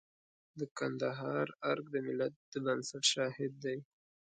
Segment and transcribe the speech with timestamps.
[0.59, 3.77] د کندهار ارګ د ملت د بنسټ شاهد دی.